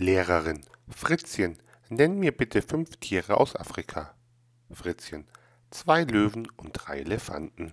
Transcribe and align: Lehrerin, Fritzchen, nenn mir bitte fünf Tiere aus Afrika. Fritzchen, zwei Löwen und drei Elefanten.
Lehrerin, 0.00 0.64
Fritzchen, 0.88 1.58
nenn 1.88 2.20
mir 2.20 2.30
bitte 2.30 2.62
fünf 2.62 2.98
Tiere 2.98 3.36
aus 3.36 3.56
Afrika. 3.56 4.14
Fritzchen, 4.70 5.26
zwei 5.72 6.04
Löwen 6.04 6.46
und 6.56 6.70
drei 6.72 7.00
Elefanten. 7.00 7.72